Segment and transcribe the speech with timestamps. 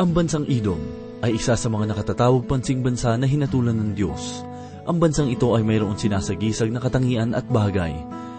[0.00, 0.80] Ang bansang Edom
[1.20, 4.40] ay isa sa mga nakatatawag pansing bansa na hinatulan ng Diyos.
[4.88, 7.92] Ang bansang ito ay mayroon sinasagisag na katangian at bagay.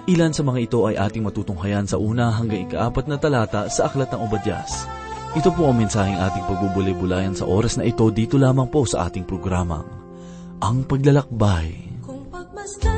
[0.09, 4.09] Ilan sa mga ito ay ating matutunghayan sa una hanggang ikaapat na talata sa Aklat
[4.09, 4.89] ng Obadyas.
[5.37, 9.29] Ito po ang mensaheng ating pagbubulay-bulayan sa oras na ito dito lamang po sa ating
[9.29, 9.85] programa.
[10.65, 12.01] Ang Paglalakbay.
[12.01, 12.90] Kung pagmasdan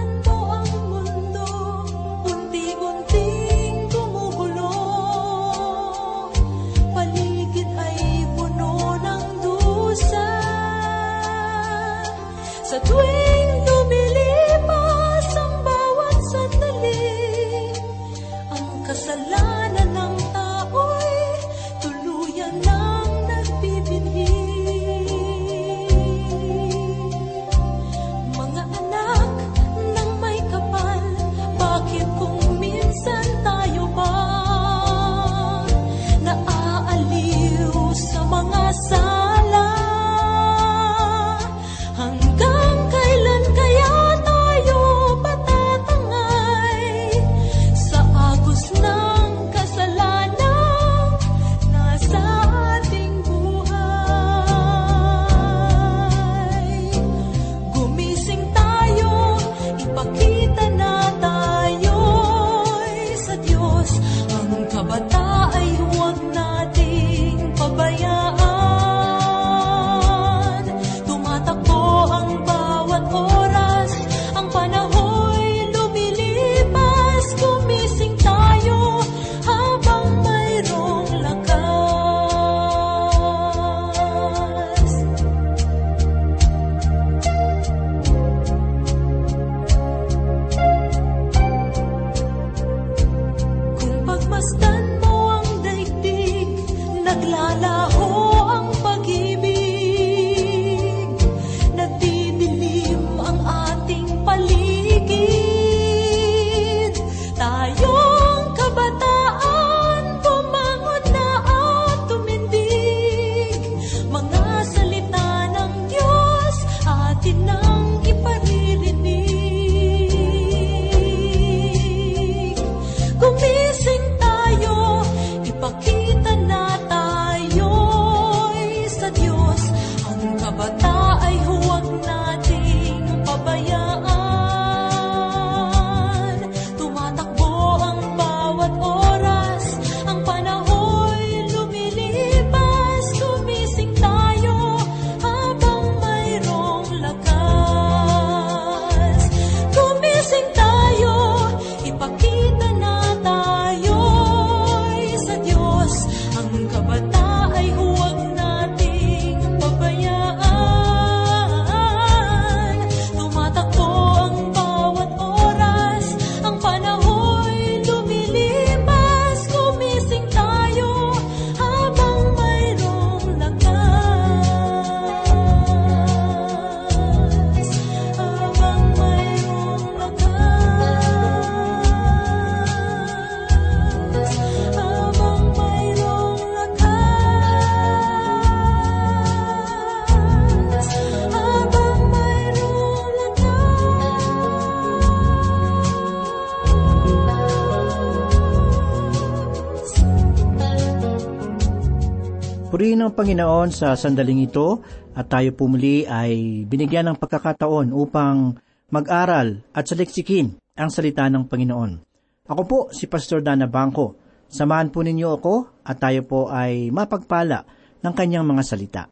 [202.73, 204.81] Purihin ang Panginoon sa sandaling ito
[205.13, 208.57] at tayo pumuli ay binigyan ng pagkakataon upang
[208.89, 212.01] mag-aral at saliksikin ang salita ng Panginoon.
[212.49, 214.17] Ako po si Pastor Dana Bangko.
[214.49, 217.61] Samahan po ninyo ako at tayo po ay mapagpala
[218.01, 219.05] ng kanyang mga salita.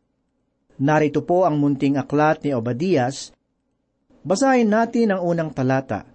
[0.81, 3.29] Narito po ang munting aklat ni Obadias.
[4.25, 6.09] Basahin natin ang unang talata.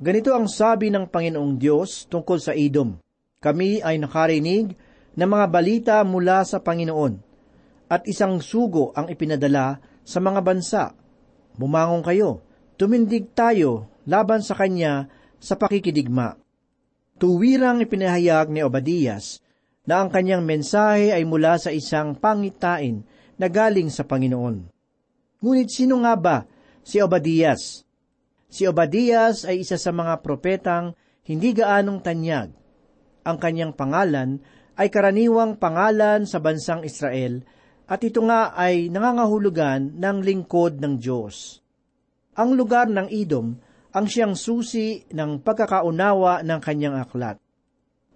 [0.00, 2.96] Ganito ang sabi ng Panginoong Diyos tungkol sa Edom.
[3.44, 4.72] Kami ay nakarinig
[5.12, 7.20] ng mga balita mula sa Panginoon
[7.92, 10.84] at isang sugo ang ipinadala sa mga bansa.
[11.60, 12.40] Bumangon kayo,
[12.80, 16.40] tumindig tayo laban sa Kanya sa pakikidigma.
[17.20, 19.44] Tuwirang ipinahayag ni Obadias
[19.84, 23.02] na ang kanyang mensahe ay mula sa isang pangitain
[23.36, 24.70] na galing sa Panginoon.
[25.42, 26.36] Ngunit sino nga ba
[26.86, 27.82] si Obadias?
[28.46, 30.94] Si Obadias ay isa sa mga propetang
[31.26, 32.48] hindi gaanong tanyag.
[33.22, 34.42] Ang kanyang pangalan
[34.76, 37.44] ay karaniwang pangalan sa bansang Israel
[37.88, 41.60] at ito nga ay nangangahulugan ng lingkod ng Diyos.
[42.32, 43.52] Ang lugar ng Edom
[43.92, 47.36] ang siyang susi ng pagkakaunawa ng kanyang aklat.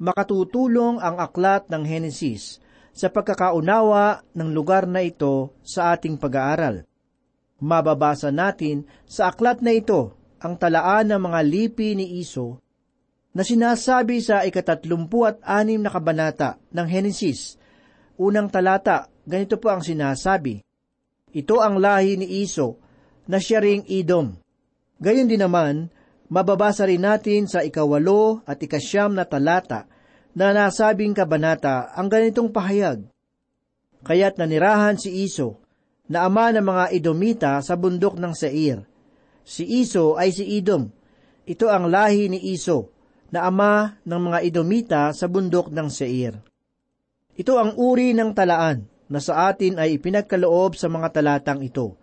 [0.01, 2.65] Makatutulong ang aklat ng Henesis
[2.97, 6.89] sa pagkakaunawa ng lugar na ito sa ating pag-aaral.
[7.61, 12.61] Mababasa natin sa aklat na ito ang talaan ng mga lipi ni Iso
[13.37, 17.61] na sinasabi sa ikatatlumpu at anim na kabanata ng Henesis.
[18.17, 20.65] Unang talata, ganito po ang sinasabi,
[21.37, 22.81] Ito ang lahi ni Iso
[23.29, 24.33] na siya ring Idom.
[24.97, 25.93] Gayon din naman,
[26.33, 29.85] mababasa rin natin sa ikawalo at ikasyam na talata
[30.33, 33.05] na nasabing kabanata ang ganitong pahayag.
[34.01, 35.61] Kaya't nanirahan si Iso,
[36.09, 38.81] na ama ng mga Idomita sa bundok ng Seir.
[39.45, 40.89] Si Iso ay si Idom.
[41.45, 42.96] Ito ang lahi ni Iso,
[43.37, 46.41] na ama ng mga Idomita sa bundok ng Seir.
[47.37, 52.01] Ito ang uri ng talaan na sa atin ay ipinagkaloob sa mga talatang ito.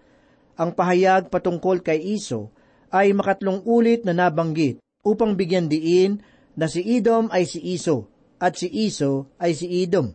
[0.53, 2.53] Ang pahayag patungkol kay Iso
[2.93, 6.21] ay makatlong ulit na nabanggit upang bigyan diin
[6.53, 10.13] na si Idom ay si Iso at si Iso ay si Idom.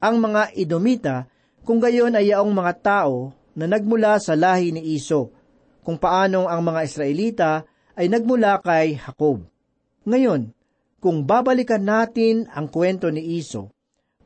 [0.00, 1.28] Ang mga Idomita,
[1.68, 5.36] kung gayon ay yaong mga tao na nagmula sa lahi ni Iso,
[5.84, 7.50] kung paanong ang mga Israelita
[7.92, 9.44] ay nagmula kay Jacob.
[10.10, 10.50] Ngayon,
[10.98, 13.70] kung babalikan natin ang kwento ni Iso,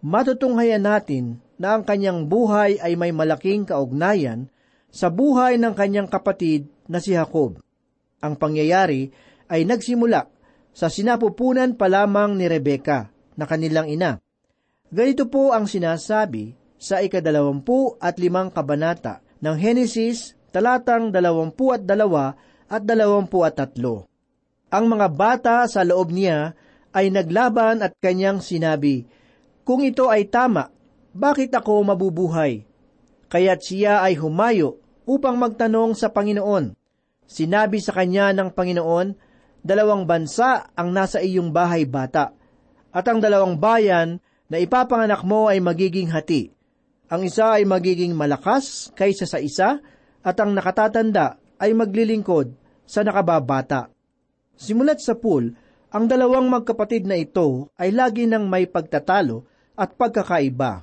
[0.01, 4.49] matutunghayan natin na ang kanyang buhay ay may malaking kaugnayan
[4.89, 7.61] sa buhay ng kanyang kapatid na si Jacob.
[8.25, 9.13] Ang pangyayari
[9.53, 10.33] ay nagsimula
[10.73, 14.19] sa sinapupunan pa lamang ni Rebeka na kanilang ina.
[14.89, 22.33] Ganito po ang sinasabi sa ikadalawampu at limang kabanata ng Henesis talatang dalawampu at dalawa
[22.73, 24.13] at dalawampu at tatlo.
[24.75, 26.59] Ang mga bata sa loob niya
[26.91, 29.06] ay naglaban at kanyang sinabi,
[29.62, 30.75] Kung ito ay tama,
[31.15, 32.67] bakit ako mabubuhay?
[33.31, 36.75] Kaya't siya ay humayo upang magtanong sa Panginoon.
[37.23, 39.15] Sinabi sa kanya ng Panginoon,
[39.65, 42.37] Dalawang bansa ang nasa iyong bahay bata
[42.94, 46.55] at ang dalawang bayan na ipapanganak mo ay magiging hati.
[47.11, 49.82] Ang isa ay magiging malakas kaysa sa isa,
[50.25, 52.55] at ang nakatatanda ay maglilingkod
[52.88, 53.94] sa nakababata.
[54.55, 55.55] Simulat sa pool,
[55.95, 59.47] ang dalawang magkapatid na ito ay lagi nang may pagtatalo
[59.79, 60.83] at pagkakaiba.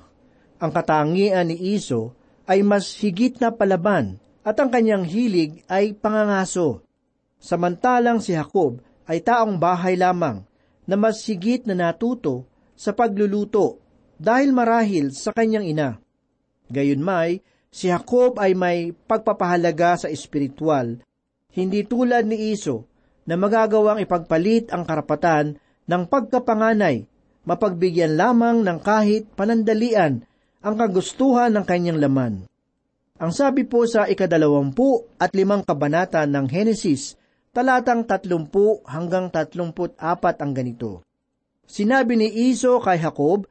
[0.60, 2.16] Ang katangian ni Iso
[2.48, 6.80] ay mas higit na palaban at ang kanyang hilig ay pangangaso.
[7.42, 10.46] Samantalang si Jacob ay taong bahay lamang
[10.86, 12.46] na mas higit na natuto
[12.78, 13.82] sa pagluluto
[14.16, 15.90] dahil marahil sa kanyang ina.
[16.70, 21.02] Gayunmay, si Jacob ay may pagpapahalaga sa espiritual,
[21.52, 22.91] hindi tulad ni Iso
[23.26, 27.06] na magagawang ipagpalit ang karapatan ng pagkapanganay,
[27.46, 30.22] mapagbigyan lamang ng kahit panandalian
[30.62, 32.46] ang kagustuhan ng kanyang laman.
[33.22, 37.14] Ang sabi po sa ikadalawampu at limang kabanata ng Henesis,
[37.54, 41.06] talatang tatlumpu hanggang tatlumput apat ang ganito.
[41.62, 43.46] Sinabi ni Iso kay Jacob,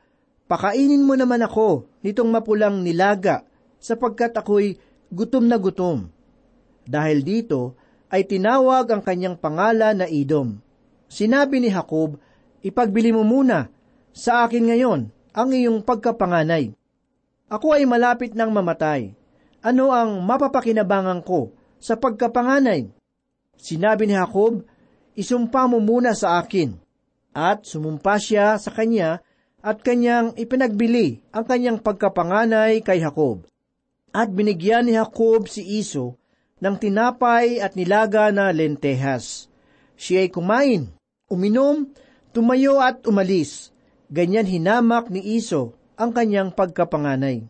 [0.51, 3.47] Pakainin mo naman ako nitong mapulang nilaga,
[3.79, 4.75] sapagkat ako'y
[5.07, 6.12] gutom na gutom.
[6.83, 7.79] Dahil dito,
[8.11, 10.59] ay tinawag ang kanyang pangalan na Idom.
[11.07, 12.19] Sinabi ni Jacob,
[12.61, 13.73] Ipagbili mo muna
[14.13, 16.77] sa akin ngayon ang iyong pagkapanganay.
[17.49, 19.17] Ako ay malapit ng mamatay.
[19.65, 22.85] Ano ang mapapakinabangan ko sa pagkapanganay?
[23.57, 24.61] Sinabi ni Jacob,
[25.17, 26.77] Isumpa mo muna sa akin.
[27.33, 29.25] At sumumpa siya sa kanya
[29.59, 33.43] at kanyang ipinagbili ang kanyang pagkapanganay kay Jacob.
[34.13, 36.20] At binigyan ni Jacob si Iso
[36.62, 39.50] ng tinapay at nilaga na lentehas.
[39.98, 40.94] Siya ay kumain,
[41.27, 41.89] uminom,
[42.32, 43.74] tumayo at umalis.
[44.13, 47.50] Ganyan hinamak ni Iso ang kanyang pagkapanganay.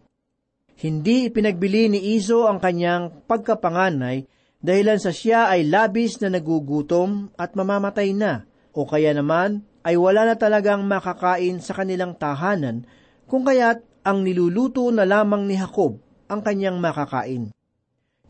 [0.79, 4.25] Hindi ipinagbili ni Iso ang kanyang pagkapanganay
[4.61, 10.29] dahilan sa siya ay labis na nagugutom at mamamatay na, o kaya naman ay wala
[10.29, 12.85] na talagang makakain sa kanilang tahanan,
[13.25, 15.97] kung kaya't ang niluluto na lamang ni Jacob
[16.29, 17.49] ang kanyang makakain.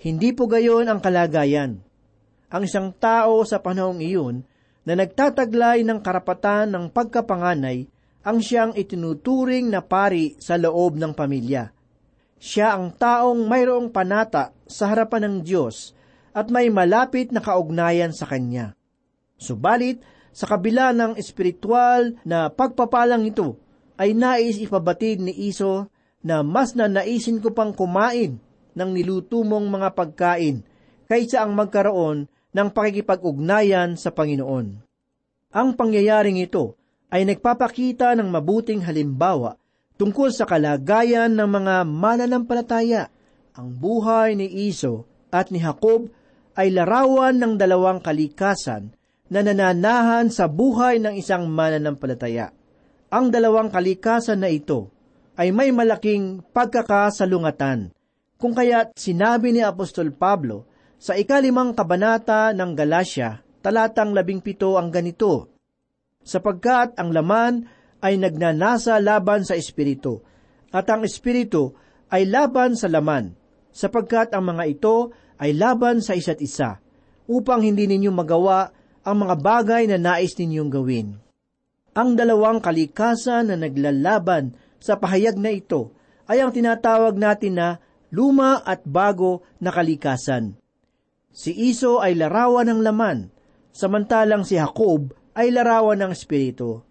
[0.01, 1.77] Hindi po gayon ang kalagayan.
[2.49, 4.41] Ang isang tao sa panahong iyon
[4.81, 7.85] na nagtataglay ng karapatan ng pagkapanganay
[8.25, 11.69] ang siyang itinuturing na pari sa loob ng pamilya.
[12.41, 15.93] Siya ang taong mayroong panata sa harapan ng Diyos
[16.33, 18.73] at may malapit na kaugnayan sa Kanya.
[19.37, 20.01] Subalit,
[20.33, 23.59] sa kabila ng espiritual na pagpapalang ito,
[24.01, 25.93] ay nais ipabatid ni Iso
[26.25, 28.41] na mas na naisin ko pang kumain
[28.75, 30.63] ng niluto mong mga pagkain
[31.07, 34.67] kaysa ang magkaroon ng pakikipag-ugnayan sa Panginoon.
[35.51, 36.79] Ang pangyayaring ito
[37.11, 39.59] ay nagpapakita ng mabuting halimbawa
[39.99, 43.11] tungkol sa kalagayan ng mga mananampalataya.
[43.59, 46.07] Ang buhay ni Iso at ni Jacob
[46.55, 48.95] ay larawan ng dalawang kalikasan
[49.31, 52.51] na nananahan sa buhay ng isang mananampalataya.
[53.11, 54.91] Ang dalawang kalikasan na ito,
[55.39, 57.95] ay may malaking pagkakasalungatan.
[58.41, 60.65] Kung kaya't sinabi ni Apostol Pablo
[60.97, 65.53] sa ikalimang kabanata ng Galacia, talatang labing pito ang ganito,
[66.25, 67.69] Sapagkat ang laman
[68.01, 70.25] ay nagnanasa laban sa Espiritu,
[70.73, 71.77] at ang Espiritu
[72.09, 73.37] ay laban sa laman,
[73.69, 76.81] sapagkat ang mga ito ay laban sa isa't isa,
[77.29, 78.73] upang hindi ninyo magawa
[79.05, 81.07] ang mga bagay na nais ninyong gawin.
[81.93, 85.93] Ang dalawang kalikasan na naglalaban sa pahayag na ito
[86.25, 87.67] ay ang tinatawag natin na
[88.11, 90.59] luma at bago na kalikasan.
[91.31, 93.31] Si Iso ay larawan ng laman,
[93.71, 96.83] samantalang si Jacob ay larawan ng Espiritu.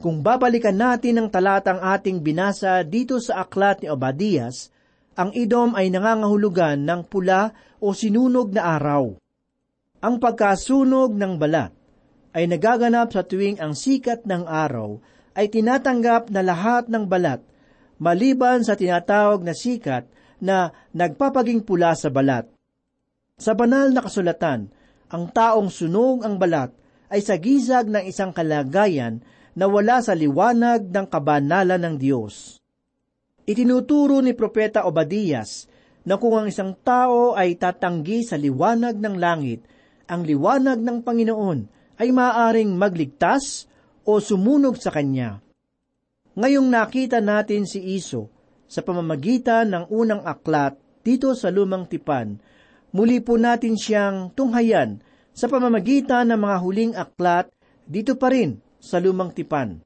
[0.00, 4.72] Kung babalikan natin ang talatang ating binasa dito sa aklat ni Obadias,
[5.12, 9.12] ang Idom ay nangangahulugan ng pula o sinunog na araw.
[10.00, 11.76] Ang pagkasunog ng balat
[12.32, 14.96] ay nagaganap sa tuwing ang sikat ng araw
[15.36, 17.44] ay tinatanggap na lahat ng balat,
[18.00, 20.08] maliban sa tinatawag na sikat
[20.40, 22.48] na nagpapaging pula sa balat.
[23.40, 24.68] Sa banal na kasulatan,
[25.08, 26.72] ang taong sunog ang balat
[27.08, 29.20] ay sa gisag ng isang kalagayan
[29.56, 32.60] na wala sa liwanag ng kabanalan ng Diyos.
[33.48, 35.66] Itinuturo ni Propeta Obadias
[36.06, 39.66] na kung ang isang tao ay tatanggi sa liwanag ng langit,
[40.06, 41.60] ang liwanag ng Panginoon
[41.98, 43.66] ay maaaring magligtas
[44.06, 45.42] o sumunog sa kanya.
[46.38, 48.39] Ngayong nakita natin si Iso
[48.70, 52.38] sa pamamagitan ng unang aklat dito sa lumang tipan,
[52.94, 55.02] muli po natin siyang tunghayan
[55.34, 57.50] sa pamamagitan ng mga huling aklat
[57.82, 59.82] dito pa rin sa lumang tipan.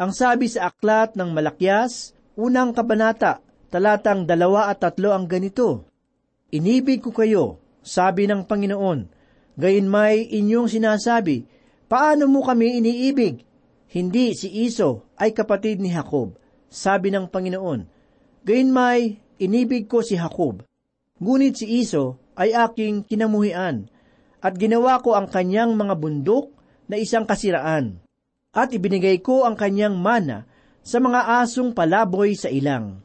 [0.00, 5.84] Ang sabi sa aklat ng Malakyas, unang kabanata, talatang dalawa at tatlo ang ganito,
[6.48, 9.04] Inibig ko kayo, sabi ng Panginoon,
[9.60, 11.44] gayon may inyong sinasabi,
[11.92, 13.44] paano mo kami iniibig?
[13.92, 16.40] Hindi si Iso ay kapatid ni Jacob,
[16.72, 17.97] sabi ng Panginoon,
[18.48, 20.64] gayon may inibig ko si Jacob.
[21.20, 23.92] Ngunit si Iso ay aking kinamuhian,
[24.40, 26.54] at ginawa ko ang kanyang mga bundok
[26.88, 28.00] na isang kasiraan
[28.54, 30.48] at ibinigay ko ang kanyang mana
[30.80, 33.04] sa mga asong palaboy sa ilang.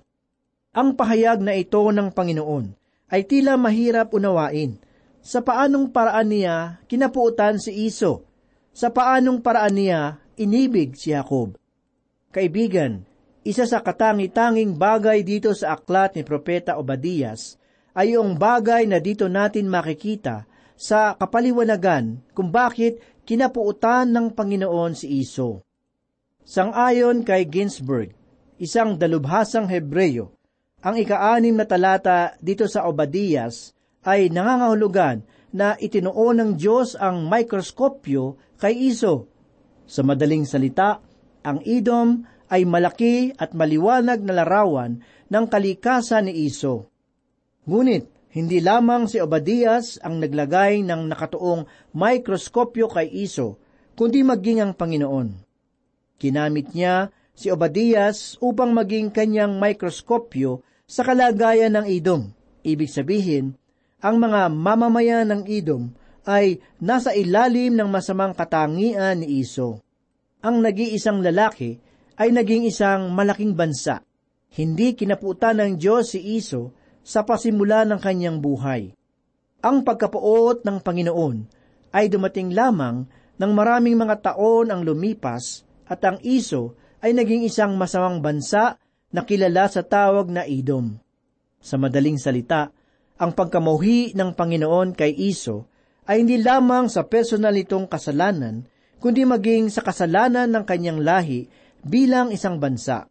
[0.73, 2.73] Ang pahayag na ito ng Panginoon
[3.13, 4.79] ay tila mahirap unawain.
[5.23, 8.25] Sa paanong paraan niya kinapuutan si Iso?
[8.73, 10.01] Sa paanong paraan niya
[10.39, 11.53] inibig si Jacob?
[12.33, 13.05] Kaibigan,
[13.43, 17.59] isa sa katangi-tanging bagay dito sa aklat ni Propeta Obadias
[17.93, 20.47] ay yung bagay na dito natin makikita
[20.79, 25.63] sa kapaliwanagan kung bakit kinapuutan ng Panginoon si Iso.
[26.43, 28.11] Sangayon kay Ginsburg,
[28.59, 30.35] isang dalubhasang Hebreyo,
[30.83, 33.71] ang ikaanim na talata dito sa Obadias
[34.03, 35.23] ay nangangahulugan
[35.55, 39.31] na itinuon ng Diyos ang mikroskopyo kay Iso.
[39.87, 40.99] Sa madaling salita,
[41.43, 45.01] ang Idom ay malaki at maliwanag na larawan
[45.33, 46.93] ng kalikasan ni Iso.
[47.65, 51.65] Ngunit, hindi lamang si Obadias ang naglagay ng nakatuong
[51.97, 53.57] mikroskopyo kay Iso,
[53.97, 55.33] kundi maging ang Panginoon.
[56.21, 62.29] Kinamit niya si Obadias upang maging kanyang mikroskopyo sa kalagayan ng Idom.
[62.61, 63.57] Ibig sabihin,
[64.01, 65.93] ang mga mamamayan ng Idom
[66.23, 69.83] ay nasa ilalim ng masamang katangian ni Iso.
[70.43, 71.79] Ang nag-iisang lalaki
[72.17, 74.05] ay naging isang malaking bansa.
[74.53, 78.93] Hindi kinaputan ng Diyos si Iso sa pasimula ng kanyang buhay.
[79.63, 81.37] Ang pagkapuot ng Panginoon
[81.95, 87.75] ay dumating lamang ng maraming mga taon ang lumipas at ang Iso ay naging isang
[87.75, 88.77] masamang bansa
[89.13, 90.95] na kilala sa tawag na Idom.
[91.63, 92.69] Sa madaling salita,
[93.17, 95.69] ang pagkamuhi ng Panginoon kay Iso
[96.03, 98.67] ay hindi lamang sa personal nitong kasalanan,
[98.99, 101.47] kundi maging sa kasalanan ng kanyang lahi
[101.83, 103.07] bilang isang bansa.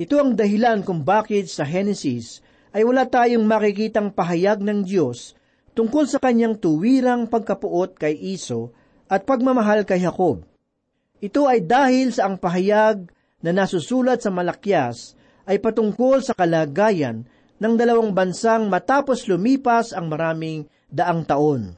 [0.00, 2.40] Ito ang dahilan kung bakit sa Genesis
[2.72, 5.36] ay wala tayong makikitang pahayag ng Diyos
[5.76, 8.72] tungkol sa kanyang tuwirang pagkapuot kay Iso
[9.10, 10.46] at pagmamahal kay Jacob.
[11.20, 13.12] Ito ay dahil sa ang pahayag
[13.44, 17.28] na nasusulat sa Malakyas ay patungkol sa kalagayan
[17.60, 21.76] ng dalawang bansang matapos lumipas ang maraming daang taon.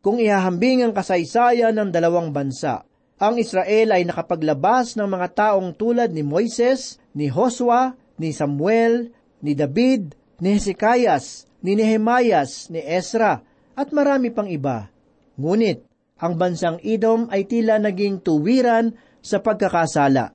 [0.00, 2.82] Kung ihahambing ang kasaysayan ng dalawang bansa,
[3.20, 9.12] ang Israel ay nakapaglabas ng mga taong tulad ni Moises, ni Josua, ni Samuel,
[9.44, 13.44] ni David, ni Hezekias, ni Nehemias, ni Ezra,
[13.76, 14.88] at marami pang iba.
[15.36, 15.84] Ngunit,
[16.16, 20.32] ang bansang Edom ay tila naging tuwiran sa pagkakasala.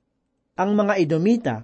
[0.54, 1.56] Ang mga Edomita,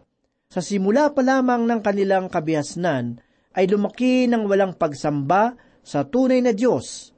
[0.50, 3.22] sa simula pa lamang ng kanilang kabihasnan,
[3.54, 5.54] ay lumaki ng walang pagsamba
[5.86, 7.14] sa tunay na Diyos.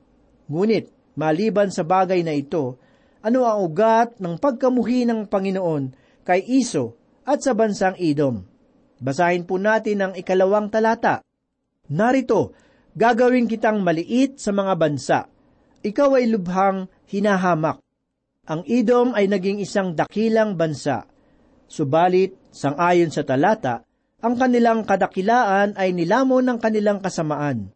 [0.52, 2.83] Ngunit, maliban sa bagay na ito,
[3.24, 5.96] ano ang ugat ng pagkamuhi ng Panginoon
[6.28, 8.44] kay Iso at sa bansang Edom?
[9.00, 11.24] Basahin po natin ang ikalawang talata.
[11.88, 12.52] Narito,
[12.92, 15.18] gagawin kitang maliit sa mga bansa.
[15.80, 17.80] Ikaw ay lubhang hinahamak.
[18.44, 21.08] Ang Edom ay naging isang dakilang bansa.
[21.64, 23.88] Subalit, sangayon sa talata,
[24.20, 27.72] ang kanilang kadakilaan ay nilamon ng kanilang kasamaan.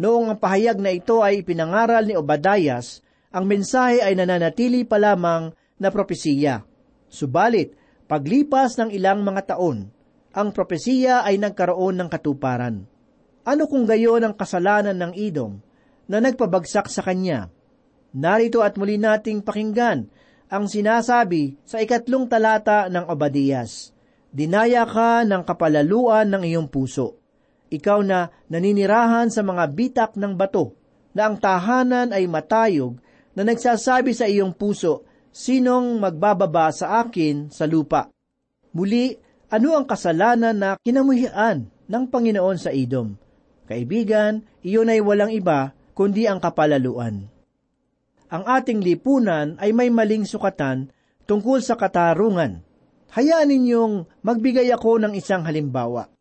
[0.00, 5.54] Noong ang pahayag na ito ay ipinangaral ni Obadayas, ang mensahe ay nananatili pa lamang
[5.78, 6.66] na propesiya.
[7.06, 7.74] Subalit,
[8.10, 9.90] paglipas ng ilang mga taon,
[10.30, 12.86] ang propesiya ay nagkaroon ng katuparan.
[13.46, 15.58] Ano kung gayon ang kasalanan ng Edom
[16.06, 17.50] na nagpabagsak sa kanya?
[18.10, 20.10] Narito at muli nating pakinggan
[20.50, 23.94] ang sinasabi sa ikatlong talata ng Obadiyas.
[24.30, 27.18] Dinaya ka ng kapalaluan ng iyong puso.
[27.70, 30.74] Ikaw na naninirahan sa mga bitak ng bato,
[31.10, 32.98] na ang tahanan ay matayog,
[33.40, 38.12] na nagsasabi sa iyong puso, sinong magbababa sa akin sa lupa?
[38.76, 39.16] Muli,
[39.48, 43.16] ano ang kasalanan na kinamuhian ng Panginoon sa Edom?
[43.64, 47.32] Kaibigan, iyon ay walang iba kundi ang kapalaluan.
[48.28, 50.92] Ang ating lipunan ay may maling sukatan
[51.24, 52.60] tungkol sa katarungan,
[53.16, 56.12] hayaan ninyong magbigay ako ng isang halimbawa.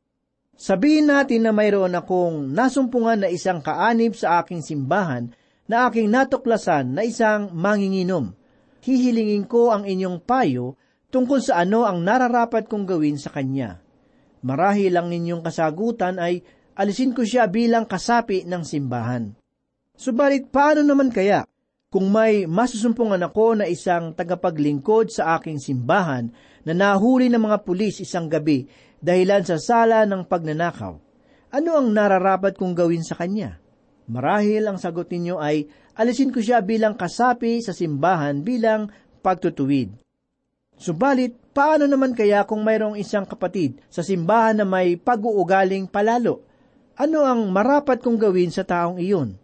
[0.55, 5.35] Sabihin natin na mayroon akong nasumpungan na isang kaanib sa aking simbahan
[5.69, 8.33] na aking natuklasan na isang manginginom.
[8.81, 10.73] Hihilingin ko ang inyong payo
[11.13, 13.77] tungkol sa ano ang nararapat kong gawin sa kanya.
[14.41, 16.41] Marahil ang inyong kasagutan ay
[16.73, 19.37] alisin ko siya bilang kasapi ng simbahan.
[19.93, 21.45] Subalit paano naman kaya
[21.91, 26.33] kung may masusumpungan ako na isang tagapaglingkod sa aking simbahan
[26.65, 28.65] na nahuli ng mga pulis isang gabi
[29.03, 30.97] dahilan sa sala ng pagnanakaw.
[31.49, 33.59] Ano ang nararapat kong gawin sa kanya?
[34.09, 38.89] Marahil ang sagot ninyo ay alisin ko siya bilang kasapi sa simbahan bilang
[39.21, 39.93] pagtutuwid.
[40.79, 46.41] Subalit, paano naman kaya kung mayroong isang kapatid sa simbahan na may pag-uugaling palalo?
[46.97, 49.37] Ano ang marapat kong gawin sa taong iyon?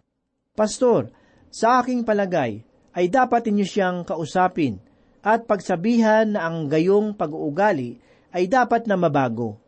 [0.56, 1.14] Pastor,
[1.52, 2.64] sa aking palagay,
[2.96, 4.80] ay dapat inyo siyang kausapin
[5.20, 8.00] at pagsabihan na ang gayong pag-uugali
[8.32, 9.60] ay dapat na mabago.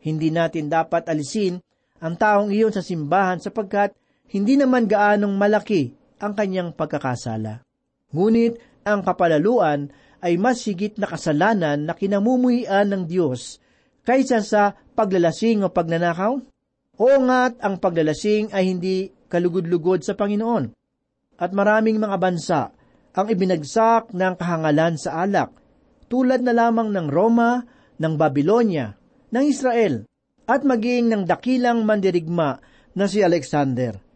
[0.00, 1.60] Hindi natin dapat alisin
[2.00, 3.92] ang taong iyon sa simbahan sapagkat
[4.30, 5.90] hindi naman gaanong malaki
[6.22, 7.66] ang kanyang pagkakasala.
[8.14, 9.90] Ngunit ang kapalaluan
[10.22, 13.58] ay mas higit na kasalanan na kinamumuhian ng Diyos
[14.06, 16.32] kaysa sa paglalasing o pagnanakaw?
[17.00, 20.76] Oo nga't ang paglalasing ay hindi kalugod-lugod sa Panginoon.
[21.40, 22.60] At maraming mga bansa
[23.16, 25.50] ang ibinagsak ng kahangalan sa alak,
[26.06, 27.64] tulad na lamang ng Roma,
[27.96, 28.94] ng Babylonia,
[29.32, 30.04] ng Israel,
[30.44, 32.60] at maging ng dakilang mandirigma
[32.92, 34.09] na si Alexander.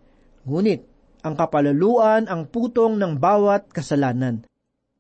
[0.45, 0.85] Ngunit,
[1.25, 4.45] ang kapalaluan ang putong ng bawat kasalanan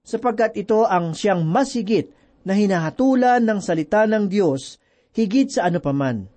[0.04, 2.12] sapagkat ito ang siyang masigit
[2.44, 4.76] na hinahatulan ng salita ng Diyos
[5.16, 6.28] higit sa ano paman.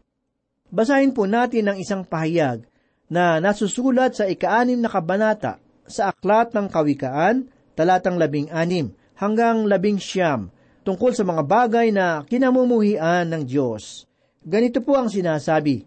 [0.72, 2.64] Basahin po natin ang isang pahayag
[3.08, 10.00] na nasusulat sa ikaanim na kabanata sa Aklat ng Kawikaan, talatang labing anim hanggang labing
[10.00, 10.52] siyam,
[10.84, 14.04] tungkol sa mga bagay na kinamumuhian ng Diyos.
[14.44, 15.87] Ganito po ang sinasabi,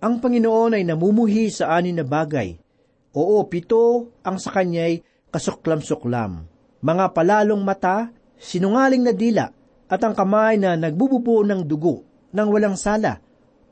[0.00, 2.56] Ang Panginoon ay namumuhi sa anin na bagay.
[3.12, 8.08] Oo, pito ang sa kanya'y kasuklam-suklam mga palalong mata,
[8.40, 9.52] sinungaling na dila,
[9.90, 13.20] at ang kamay na nagbububo ng dugo, ng walang sala,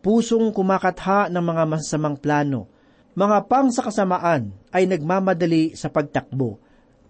[0.04, 2.68] pusong kumakatha ng mga masasamang plano,
[3.16, 6.60] mga pang sa kasamaan ay nagmamadali sa pagtakbo,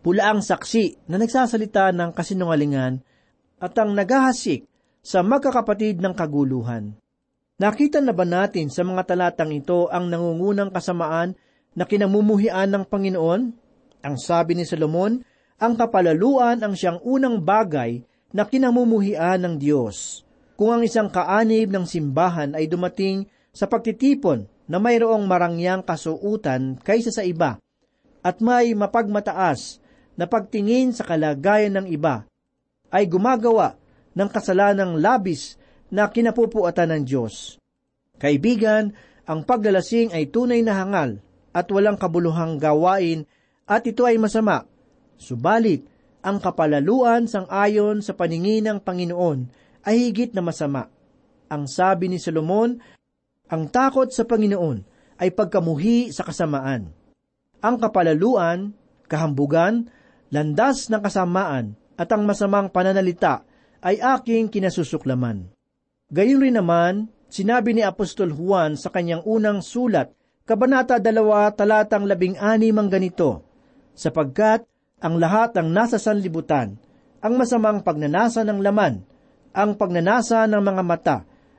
[0.00, 3.02] pula ang saksi na nagsasalita ng kasinungalingan
[3.58, 4.64] at ang naghahasik
[5.02, 6.94] sa magkakapatid ng kaguluhan.
[7.58, 11.34] Nakita na ba natin sa mga talatang ito ang nangungunang kasamaan
[11.74, 13.42] na kinamumuhian ng Panginoon?
[13.98, 15.18] Ang sabi ni Solomon,
[15.58, 20.22] ang kapalaluan ang siyang unang bagay na kinamumuhian ng Diyos.
[20.54, 27.10] Kung ang isang kaanib ng simbahan ay dumating sa pagtitipon na mayroong marangyang kasuutan kaysa
[27.10, 27.58] sa iba,
[28.22, 29.82] at may mapagmataas
[30.14, 32.22] na pagtingin sa kalagayan ng iba,
[32.94, 33.74] ay gumagawa
[34.14, 35.57] ng kasalanang labis
[35.88, 37.56] na kinapupuatan ng Diyos.
[38.18, 38.92] Kaibigan,
[39.28, 41.20] ang paglalasing ay tunay na hangal
[41.52, 43.28] at walang kabuluhang gawain
[43.68, 44.64] at ito ay masama
[45.18, 45.82] Subalit,
[46.22, 49.50] ang kapalaluan sang ayon sa paningin ng Panginoon
[49.82, 50.86] ay higit na masama.
[51.50, 52.78] Ang sabi ni Solomon,
[53.50, 54.86] ang takot sa Panginoon
[55.18, 56.94] ay pagkamuhi sa kasamaan.
[57.58, 58.70] Ang kapalaluan,
[59.10, 59.90] kahambugan,
[60.30, 63.42] landas ng kasamaan at ang masamang pananalita
[63.82, 65.50] ay aking kinasusuklaman.
[66.08, 70.08] Gayon rin naman, sinabi ni Apostol Juan sa kanyang unang sulat,
[70.48, 71.12] Kabanata 2,
[71.52, 72.40] talatang 16
[72.72, 73.44] ang ganito,
[73.92, 74.64] sapagkat
[75.04, 76.80] ang lahat ng nasa sanlibutan,
[77.20, 79.04] ang masamang pagnanasa ng laman,
[79.52, 81.18] ang pagnanasa ng mga mata,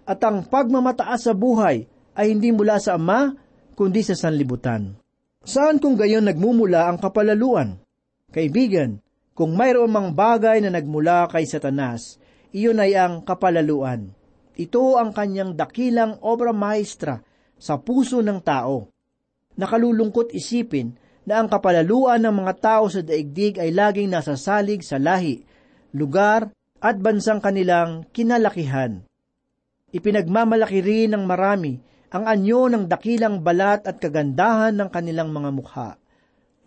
[0.10, 1.86] at ang pagmamataas sa buhay
[2.18, 3.38] ay hindi mula sa Ama,
[3.78, 4.98] kundi sa sanlibutan.
[5.46, 7.78] Saan kung gayon nagmumula ang kapalaluan?
[8.34, 8.98] Kaibigan,
[9.38, 12.18] kung mayroon mang bagay na nagmula kay Satanas,
[12.50, 14.18] iyon ay ang kapalaluan.
[14.60, 17.24] Ito ang kanyang dakilang obra maestra
[17.56, 18.92] sa puso ng tao.
[19.56, 25.48] Nakalulungkot isipin na ang kapalaluan ng mga tao sa daigdig ay laging nasasalig sa lahi,
[25.96, 26.52] lugar
[26.84, 29.00] at bansang kanilang kinalakihan.
[29.96, 31.80] Ipinagmamalaki rin ng marami
[32.12, 35.90] ang anyo ng dakilang balat at kagandahan ng kanilang mga mukha.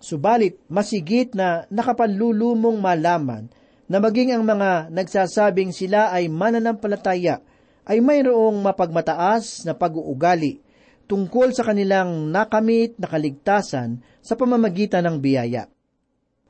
[0.00, 3.52] Subalit, masigit na nakapanlulumong malaman
[3.84, 7.44] na maging ang mga nagsasabing sila ay mananampalataya
[7.86, 10.62] ay mayroong mapagmataas na pag-uugali
[11.10, 15.66] tungkol sa kanilang nakamit na kaligtasan sa pamamagitan ng biyaya.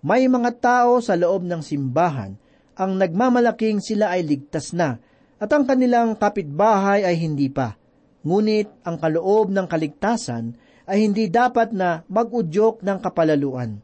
[0.05, 2.37] May mga tao sa loob ng simbahan
[2.77, 4.99] ang nagmamalaking sila ay ligtas na
[5.43, 7.77] at ang kanilang kapitbahay ay hindi pa.
[8.23, 10.55] Ngunit ang kaloob ng kaligtasan
[10.87, 13.83] ay hindi dapat na mag-udyok ng kapalaluan.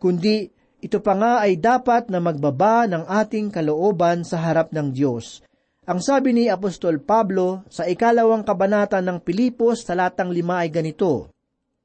[0.00, 0.48] Kundi
[0.84, 5.40] ito pa nga ay dapat na magbaba ng ating kalooban sa harap ng Diyos.
[5.84, 11.28] Ang sabi ni Apostol Pablo sa ikalawang kabanata ng Pilipos talatang lima ay ganito,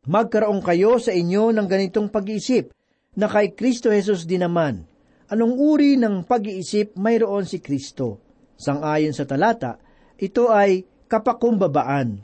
[0.07, 2.71] Magkaroon kayo sa inyo ng ganitong pag-iisip
[3.19, 4.87] na kay Kristo Jesus din naman.
[5.27, 8.23] Anong uri ng pag-iisip mayroon si Kristo?
[8.55, 9.75] Sangayon sa talata,
[10.15, 12.23] ito ay kapakumbabaan.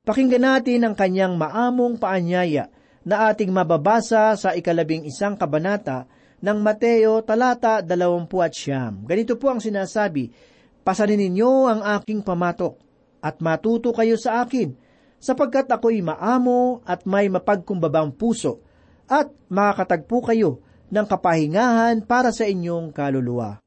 [0.00, 2.72] Pakinggan natin ang kanyang maamong paanyaya
[3.04, 6.08] na ating mababasa sa ikalabing isang kabanata
[6.40, 9.04] ng Mateo talata dalawampuat siyam.
[9.04, 10.32] Ganito po ang sinasabi,
[10.80, 12.80] Pasanin ninyo ang aking pamatok,
[13.20, 14.72] at matuto kayo sa akin,
[15.20, 18.64] sapagkat ako'y maamo at may mapagkumbabang puso,
[19.04, 23.60] at makakatagpo kayo ng kapahingahan para sa inyong kaluluwa.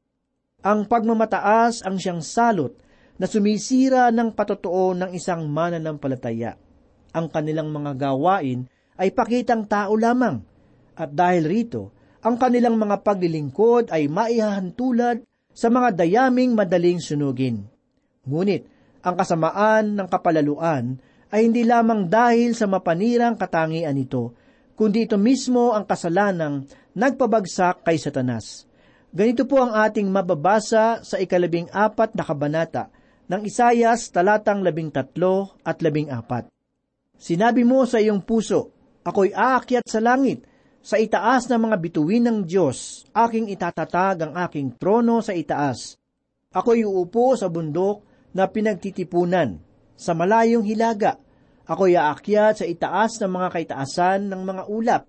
[0.64, 2.74] Ang pagmamataas ang siyang salot
[3.20, 6.58] na sumisira ng patotoo ng isang mananampalataya.
[7.14, 8.66] Ang kanilang mga gawain
[8.98, 10.42] ay pakitang tao lamang,
[10.98, 15.22] at dahil rito, ang kanilang mga paglilingkod ay maihahantulad
[15.54, 17.64] sa mga dayaming madaling sunugin.
[18.26, 18.66] Ngunit,
[19.06, 20.98] ang kasamaan ng kapalaluan
[21.30, 24.34] ay hindi lamang dahil sa mapanirang katangian nito,
[24.74, 26.66] kundi ito mismo ang kasalanang
[26.98, 28.66] nagpabagsak kay Satanas.
[29.14, 32.90] Ganito po ang ating mababasa sa ikalabing apat na kabanata
[33.30, 36.50] ng Isayas talatang labing tatlo at labing apat.
[37.14, 38.74] Sinabi mo sa iyong puso,
[39.06, 40.42] ako'y aakyat sa langit,
[40.84, 45.96] sa itaas ng mga bituin ng Diyos, aking itatatag ang aking trono sa itaas.
[46.52, 48.04] Ako'y uupo sa bundok
[48.36, 49.56] na pinagtitipunan,
[49.96, 51.16] sa malayong hilaga.
[51.64, 55.02] Ako'y aakyat sa itaas ng mga kaitaasan ng mga ulap.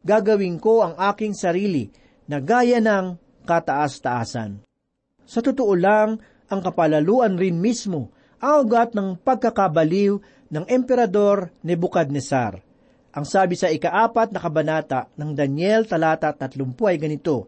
[0.00, 1.92] Gagawin ko ang aking sarili
[2.24, 4.64] na gaya ng kataas-taasan.
[5.28, 8.08] Sa totoo lang, ang kapalaluan rin mismo
[8.40, 10.16] ang ugat ng pagkakabaliw
[10.48, 12.71] ng Emperador Nebuchadnezzar
[13.12, 17.44] ang sabi sa ikaapat na kabanata ng Daniel talata 30 ay ganito,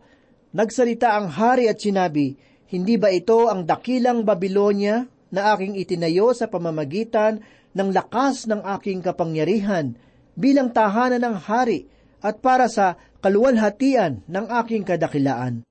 [0.55, 2.37] Nagsalita ang hari at sinabi,
[2.68, 7.42] Hindi ba ito ang dakilang Babilonia na aking itinayo sa pamamagitan
[7.74, 9.96] ng lakas ng aking kapangyarihan
[10.37, 11.88] bilang tahanan ng hari
[12.20, 15.64] at para sa kaluwalhatian ng aking kadakilaan?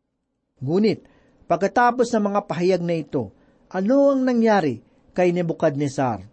[0.58, 1.06] Ngunit,
[1.46, 3.30] pagkatapos ng mga pahayag na ito,
[3.70, 4.82] ano ang nangyari
[5.14, 6.33] kay Nebuchadnezzar?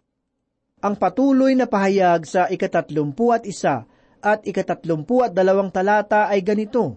[0.81, 3.85] Ang patuloy na pahayag sa ikatatlumpu at isa
[4.21, 6.97] at ikatatlumput at dalawang talata ay ganito.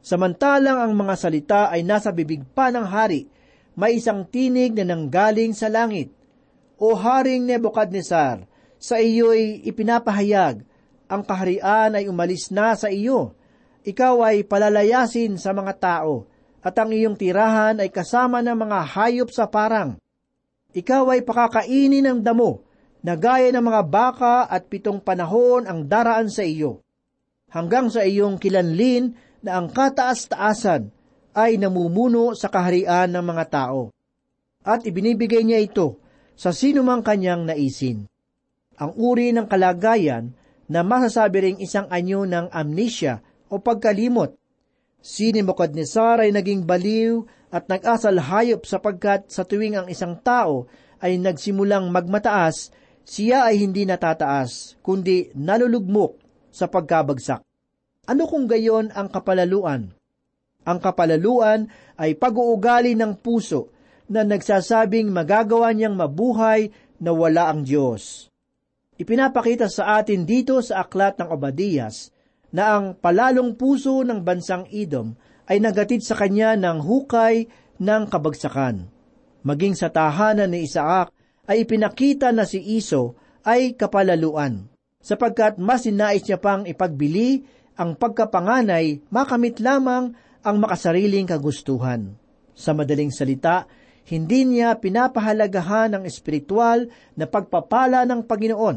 [0.00, 3.28] Samantalang ang mga salita ay nasa bibig pa ng hari,
[3.76, 6.12] may isang tinig na nanggaling sa langit.
[6.76, 8.44] O Haring Nebuchadnezzar,
[8.76, 10.66] sa iyo'y ipinapahayag,
[11.06, 13.36] ang kaharian ay umalis na sa iyo.
[13.86, 16.26] Ikaw ay palalayasin sa mga tao,
[16.64, 20.00] at ang iyong tirahan ay kasama ng mga hayop sa parang.
[20.74, 22.66] Ikaw ay pakakainin ng damo,
[23.02, 26.82] na gaya ng mga baka at pitong panahon ang daraan sa iyo,
[27.50, 30.94] hanggang sa iyong kilanlin na ang kataas-taasan
[31.34, 33.90] ay namumuno sa kaharian ng mga tao.
[34.62, 35.98] At ibinibigay niya ito
[36.38, 38.06] sa sinumang kanyang naisin.
[38.78, 40.32] Ang uri ng kalagayan
[40.70, 44.38] na masasabi ring isang anyo ng amnesia o pagkalimot.
[45.02, 50.70] Si Nebuchadnezzar ay naging baliw at nag-asal hayop sapagkat sa tuwing ang isang tao
[51.02, 52.70] ay nagsimulang magmataas,
[53.02, 56.18] siya ay hindi natataas, kundi nalulugmok
[56.52, 57.42] sa pagkabagsak.
[58.06, 59.94] Ano kung gayon ang kapalaluan?
[60.62, 61.66] Ang kapalaluan
[61.98, 63.74] ay pag-uugali ng puso
[64.06, 66.70] na nagsasabing magagawa niyang mabuhay
[67.02, 68.30] na wala ang Diyos.
[68.98, 72.14] Ipinapakita sa atin dito sa aklat ng Obadias
[72.54, 75.16] na ang palalong puso ng bansang Edom
[75.50, 77.50] ay nagatid sa kanya ng hukay
[77.82, 78.86] ng kabagsakan.
[79.42, 81.10] Maging sa tahanan ni Isaac
[81.52, 84.72] ay ipinakita na si Iso ay kapalaluan,
[85.04, 87.44] sapagkat mas ninais niya pang ipagbili
[87.76, 92.16] ang pagkapanganay makamit lamang ang makasariling kagustuhan.
[92.56, 93.68] Sa madaling salita,
[94.08, 98.76] hindi niya pinapahalagahan ang espiritual na pagpapala ng Panginoon.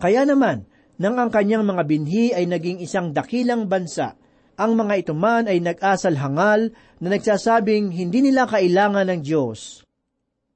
[0.00, 0.66] Kaya naman,
[0.98, 4.18] nang ang kanyang mga binhi ay naging isang dakilang bansa,
[4.58, 9.82] ang mga ito man ay nag-asal hangal na nagsasabing hindi nila kailangan ng Diyos.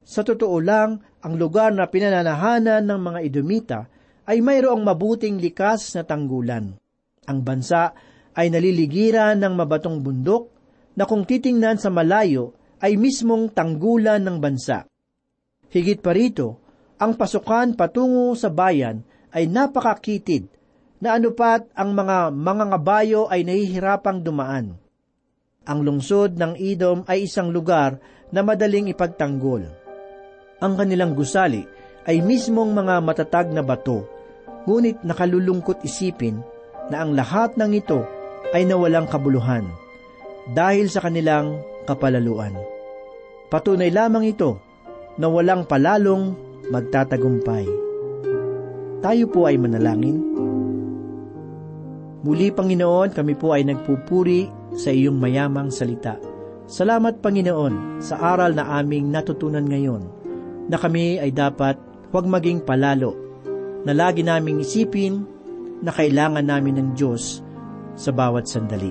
[0.06, 3.80] Sa totoo lang, ang lugar na pinananahanan ng mga Edomita
[4.30, 6.78] ay mayroong mabuting likas na tanggulan.
[7.26, 7.90] Ang bansa
[8.38, 10.54] ay naliligiran ng mabatong bundok
[10.94, 14.86] na kung titingnan sa malayo ay mismong tanggulan ng bansa.
[15.74, 16.62] Higit pa rito,
[17.02, 19.02] ang pasukan patungo sa bayan
[19.34, 20.46] ay napakakitid
[21.02, 24.78] na anupat ang mga mangangabayo ay nahihirapang dumaan.
[25.66, 27.98] Ang lungsod ng Edom ay isang lugar
[28.30, 29.85] na madaling ipagtanggol.
[30.56, 31.68] Ang kanilang gusali
[32.08, 34.08] ay mismong mga matatag na bato,
[34.64, 36.40] ngunit nakalulungkot isipin
[36.88, 38.00] na ang lahat ng ito
[38.56, 39.68] ay nawalang kabuluhan
[40.56, 42.56] dahil sa kanilang kapalaluan.
[43.52, 44.56] Patunay lamang ito
[45.20, 46.32] na walang palalong
[46.72, 47.68] magtatagumpay.
[49.04, 50.24] Tayo po ay manalangin.
[52.24, 56.16] Muli, Panginoon, kami po ay nagpupuri sa iyong mayamang salita.
[56.66, 60.15] Salamat, Panginoon, sa aral na aming natutunan ngayon,
[60.66, 61.78] na kami ay dapat
[62.10, 63.14] huwag maging palalo,
[63.86, 65.22] na lagi naming isipin
[65.82, 67.42] na kailangan namin ng Diyos
[67.94, 68.90] sa bawat sandali.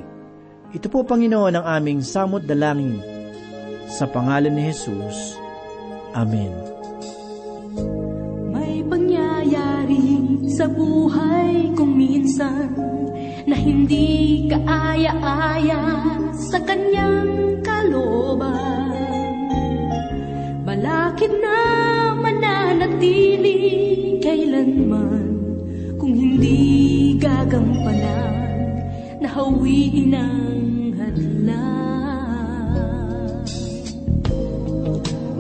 [0.76, 3.00] Ito po, Panginoon, ang aming samot dalangin.
[3.86, 5.38] Sa pangalan ni Jesus.
[6.18, 6.52] Amen.
[8.50, 12.74] May pangyayari sa buhay kong minsan
[13.46, 15.82] na hindi kaaya-aya
[16.34, 19.25] sa kanyang kalooban.
[20.86, 21.58] Balakid na
[22.14, 23.58] mananatili
[24.22, 25.34] kailanman
[25.98, 28.86] kung hindi gagampanan
[29.18, 31.90] na hawiin ang hadlang.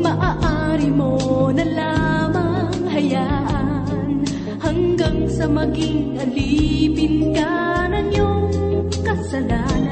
[0.02, 1.14] Maaari mo
[1.54, 4.26] na lamang hayaan
[4.58, 8.50] hanggang sa maging alipin ka ng iyong
[9.06, 9.85] kasalanan.